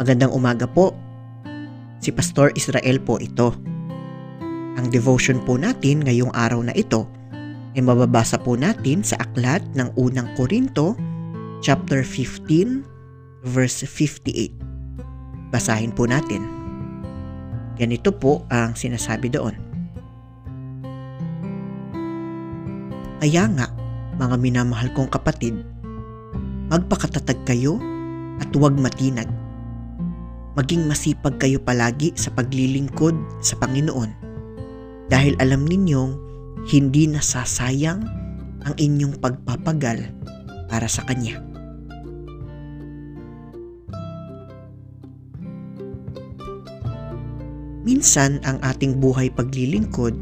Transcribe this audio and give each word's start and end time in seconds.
Magandang 0.00 0.32
umaga 0.32 0.64
po. 0.64 0.96
Si 2.00 2.08
Pastor 2.08 2.56
Israel 2.56 3.04
po 3.04 3.20
ito. 3.20 3.52
Ang 4.80 4.88
devotion 4.88 5.44
po 5.44 5.60
natin 5.60 6.00
ngayong 6.00 6.32
araw 6.32 6.64
na 6.64 6.72
ito 6.72 7.04
ay 7.76 7.84
mababasa 7.84 8.40
po 8.40 8.56
natin 8.56 9.04
sa 9.04 9.20
aklat 9.20 9.60
ng 9.76 9.92
unang 10.00 10.24
Korinto 10.40 10.96
chapter 11.60 12.00
15 12.00 13.44
verse 13.44 13.84
58. 13.84 15.52
Basahin 15.52 15.92
po 15.92 16.08
natin. 16.08 16.48
Ganito 17.76 18.16
po 18.16 18.48
ang 18.48 18.72
sinasabi 18.72 19.28
doon. 19.28 19.52
Kaya 23.20 23.52
nga, 23.52 23.68
mga 24.16 24.36
minamahal 24.40 24.88
kong 24.96 25.12
kapatid, 25.12 25.60
magpakatatag 26.72 27.44
kayo 27.44 27.76
at 28.40 28.48
huwag 28.56 28.80
matinag. 28.80 29.28
Maging 30.60 30.92
masipag 30.92 31.40
kayo 31.40 31.56
palagi 31.56 32.12
sa 32.20 32.28
paglilingkod 32.36 33.16
sa 33.40 33.56
Panginoon 33.56 34.12
dahil 35.08 35.32
alam 35.40 35.64
ninyong 35.64 36.20
hindi 36.68 37.08
nasasayang 37.08 38.04
ang 38.68 38.74
inyong 38.76 39.16
pagpapagal 39.24 40.04
para 40.68 40.84
sa 40.84 41.00
Kanya. 41.08 41.40
Minsan 47.80 48.44
ang 48.44 48.60
ating 48.60 49.00
buhay 49.00 49.32
paglilingkod 49.32 50.12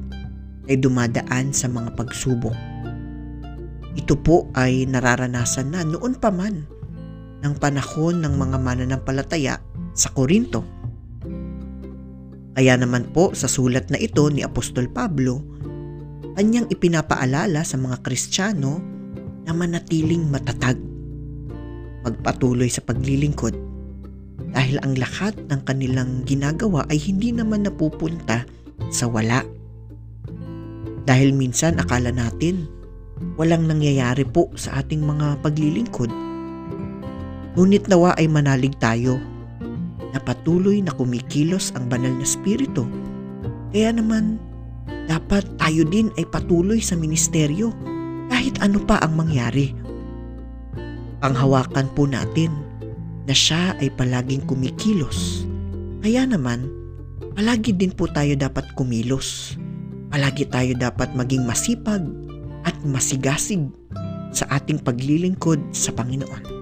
ay 0.70 0.78
dumadaan 0.78 1.50
sa 1.50 1.66
mga 1.66 1.98
pagsubok. 1.98 2.54
Ito 3.98 4.14
po 4.22 4.46
ay 4.54 4.86
nararanasan 4.86 5.74
na 5.74 5.82
noon 5.82 6.14
pa 6.14 6.30
man 6.30 6.62
ng 7.42 7.54
panahon 7.58 8.22
ng 8.22 8.38
mga 8.38 8.56
mananampalataya 8.62 9.58
sa 9.98 10.14
Korinto. 10.14 10.62
Kaya 12.54 12.78
naman 12.78 13.10
po 13.10 13.34
sa 13.34 13.50
sulat 13.50 13.90
na 13.90 13.98
ito 13.98 14.30
ni 14.30 14.46
Apostol 14.46 14.86
Pablo, 14.86 15.42
kanyang 16.38 16.70
ipinapaalala 16.70 17.66
sa 17.66 17.74
mga 17.74 17.98
Kristiyano 18.06 18.78
na 19.42 19.50
manatiling 19.50 20.22
matatag, 20.30 20.78
magpatuloy 22.06 22.70
sa 22.70 22.82
paglilingkod 22.86 23.54
dahil 24.54 24.80
ang 24.82 24.94
lahat 24.96 25.34
ng 25.50 25.60
kanilang 25.66 26.24
ginagawa 26.24 26.86
ay 26.88 26.98
hindi 26.98 27.34
naman 27.34 27.66
napupunta 27.66 28.46
sa 28.90 29.06
wala. 29.06 29.44
Dahil 31.04 31.34
minsan 31.34 31.78
akala 31.78 32.10
natin 32.10 32.68
walang 33.38 33.66
nangyayari 33.66 34.26
po 34.26 34.50
sa 34.54 34.82
ating 34.82 35.02
mga 35.02 35.42
paglilingkod. 35.46 36.10
Ngunit 37.58 37.90
nawa 37.90 38.14
ay 38.18 38.30
manalig 38.30 38.74
tayo 38.78 39.18
na 40.12 40.20
patuloy 40.22 40.80
na 40.80 40.92
kumikilos 40.94 41.72
ang 41.76 41.88
banal 41.88 42.12
na 42.12 42.24
spirito. 42.24 42.88
Kaya 43.72 43.92
naman, 43.92 44.40
dapat 45.08 45.44
tayo 45.60 45.84
din 45.88 46.08
ay 46.16 46.24
patuloy 46.28 46.80
sa 46.80 46.96
ministeryo 46.96 47.72
kahit 48.28 48.60
ano 48.60 48.80
pa 48.84 49.00
ang 49.00 49.16
mangyari. 49.16 49.72
Panghawakan 51.18 51.88
po 51.92 52.06
natin 52.06 52.52
na 53.28 53.34
siya 53.36 53.76
ay 53.80 53.92
palaging 53.92 54.44
kumikilos. 54.48 55.44
Kaya 56.00 56.24
naman, 56.24 56.70
palagi 57.36 57.74
din 57.74 57.92
po 57.92 58.08
tayo 58.08 58.32
dapat 58.38 58.64
kumilos. 58.78 59.58
Palagi 60.08 60.48
tayo 60.48 60.72
dapat 60.72 61.12
maging 61.12 61.44
masipag 61.44 62.00
at 62.64 62.76
masigasig 62.84 63.68
sa 64.32 64.48
ating 64.56 64.80
paglilingkod 64.80 65.60
sa 65.72 65.92
Panginoon. 65.92 66.57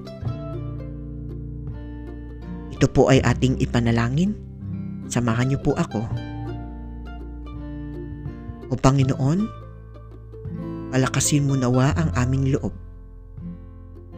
Ito 2.77 2.93
po 2.93 3.09
ay 3.09 3.25
ating 3.25 3.57
ipanalangin. 3.65 4.37
Samahan 5.09 5.49
niyo 5.49 5.65
po 5.65 5.73
ako. 5.81 6.05
O 8.69 8.77
Panginoon, 8.77 9.49
palakasin 10.93 11.49
mo 11.49 11.57
nawa 11.57 11.97
ang 11.97 12.13
aming 12.21 12.53
loob. 12.53 12.77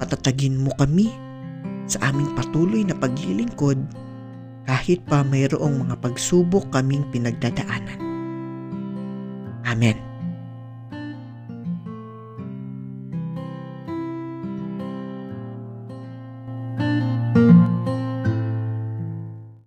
Patatagin 0.02 0.58
mo 0.58 0.74
kami 0.74 1.06
sa 1.86 2.10
aming 2.10 2.34
patuloy 2.34 2.82
na 2.82 2.98
paglilingkod 2.98 3.78
kahit 4.66 5.06
pa 5.06 5.22
mayroong 5.22 5.86
mga 5.86 5.94
pagsubok 6.02 6.66
kaming 6.74 7.06
pinagdadaanan. 7.14 8.00
Amen. 9.62 10.07